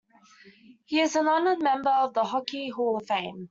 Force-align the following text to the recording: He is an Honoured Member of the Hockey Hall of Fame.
He 0.85 0.99
is 0.99 1.15
an 1.15 1.27
Honoured 1.27 1.61
Member 1.61 1.91
of 1.91 2.15
the 2.15 2.23
Hockey 2.23 2.69
Hall 2.69 2.97
of 2.97 3.05
Fame. 3.05 3.39